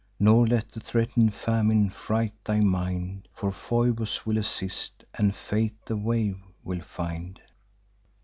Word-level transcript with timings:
Nor 0.19 0.47
let 0.47 0.71
the 0.71 0.79
threaten'd 0.79 1.35
famine 1.35 1.91
fright 1.91 2.33
thy 2.43 2.59
mind, 2.59 3.27
For 3.35 3.51
Phoebus 3.51 4.25
will 4.25 4.39
assist, 4.39 5.03
and 5.13 5.35
Fate 5.35 5.75
the 5.85 5.95
way 5.95 6.33
will 6.63 6.81
find. 6.81 7.39